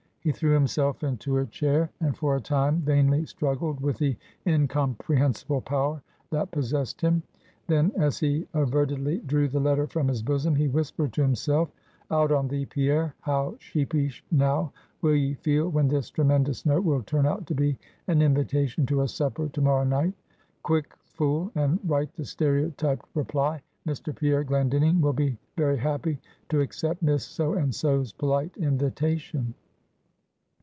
[0.23, 5.61] He threw himself into a chair, and for a time vainly struggled with the incomprehensible
[5.61, 7.23] power that possessed him.
[7.65, 11.71] Then, as he avertedly drew the letter from his bosom, he whispered to himself
[12.11, 13.15] Out on thee, Pierre!
[13.21, 17.75] how sheepish now will ye feel when this tremendous note will turn out to be
[18.07, 20.13] an invitation to a supper to morrow night;
[20.61, 24.15] quick, fool, and write the stereotyped reply: Mr.
[24.15, 29.55] Pierre Glendinning will be very happy to accept Miss so and so's polite invitation.